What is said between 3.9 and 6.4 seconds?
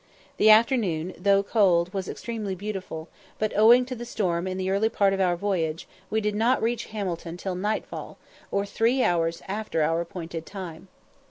the storm in the early part of our voyage, we did